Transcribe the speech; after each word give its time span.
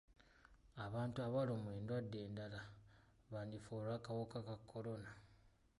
Abantu 0.85 1.17
abalumwa 1.27 1.71
endwadde 1.77 2.17
endala 2.25 2.61
bandifa 3.31 3.71
olw'akawuka 3.79 4.37
ka 4.47 4.55
kolona. 4.69 5.11